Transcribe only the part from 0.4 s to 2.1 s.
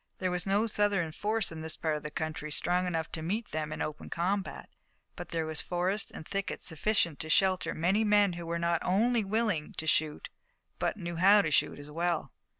no Southern force in this part of the